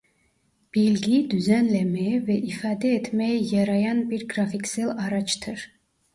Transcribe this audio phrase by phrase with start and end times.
[0.73, 5.71] Bilgiyi düzenlemeye ve ifade etmeye yarayan bir grafiksel araçtır.